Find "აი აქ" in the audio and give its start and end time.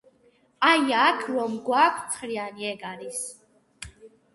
0.69-1.21